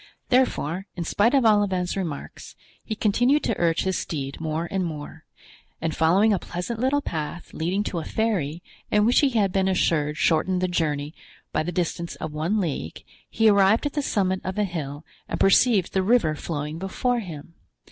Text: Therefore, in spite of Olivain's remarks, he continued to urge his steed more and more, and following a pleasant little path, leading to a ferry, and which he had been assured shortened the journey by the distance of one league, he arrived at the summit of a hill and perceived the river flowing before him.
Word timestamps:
Therefore, 0.29 0.87
in 0.95 1.03
spite 1.03 1.35
of 1.35 1.45
Olivain's 1.45 1.95
remarks, 1.95 2.55
he 2.83 2.95
continued 2.95 3.43
to 3.43 3.59
urge 3.59 3.83
his 3.83 3.99
steed 3.99 4.41
more 4.41 4.67
and 4.71 4.83
more, 4.83 5.25
and 5.79 5.95
following 5.95 6.33
a 6.33 6.39
pleasant 6.39 6.79
little 6.79 7.01
path, 7.03 7.53
leading 7.53 7.83
to 7.83 7.99
a 7.99 8.03
ferry, 8.03 8.63
and 8.89 9.05
which 9.05 9.19
he 9.19 9.29
had 9.29 9.51
been 9.51 9.67
assured 9.67 10.17
shortened 10.17 10.59
the 10.59 10.67
journey 10.67 11.13
by 11.51 11.61
the 11.61 11.71
distance 11.71 12.15
of 12.15 12.33
one 12.33 12.59
league, 12.59 13.03
he 13.29 13.47
arrived 13.47 13.85
at 13.85 13.93
the 13.93 14.01
summit 14.01 14.41
of 14.43 14.57
a 14.57 14.63
hill 14.63 15.05
and 15.29 15.39
perceived 15.39 15.93
the 15.93 16.01
river 16.01 16.33
flowing 16.33 16.79
before 16.79 17.19
him. 17.19 17.53